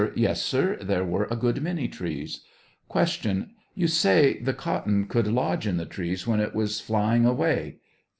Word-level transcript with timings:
Yes, 0.15 0.41
sir, 0.41 0.77
there 0.77 1.03
were 1.05 1.27
a 1.29 1.35
good 1.35 1.61
many 1.61 1.87
trees. 1.87 2.41
Q. 2.91 3.45
You 3.75 3.85
say 3.87 4.39
the 4.39 4.51
cotton 4.51 5.05
could 5.05 5.27
lodge 5.27 5.67
in 5.67 5.77
the 5.77 5.85
trees 5.85 6.25
when 6.25 6.39
it 6.39 6.55
was 6.55 6.81
flying 6.81 7.23
away 7.23 7.75